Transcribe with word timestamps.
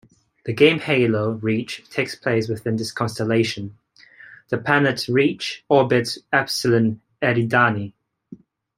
The 0.45 0.53
game 0.53 0.79
Halo: 0.79 1.33
Reach 1.33 1.87
takes 1.91 2.15
place 2.15 2.47
within 2.47 2.75
this 2.75 2.91
constellation-the 2.91 4.57
planet 4.57 5.07
Reach 5.07 5.63
orbits 5.69 6.17
Epsilon 6.33 7.01
Eridani. 7.21 7.93